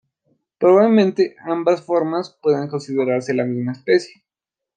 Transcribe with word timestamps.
Probablemente 0.57 1.35
ambas 1.45 1.83
formas 1.83 2.35
puedan 2.41 2.67
considerarse 2.69 3.35
la 3.35 3.45
misma 3.45 3.73
especie. 3.73 4.23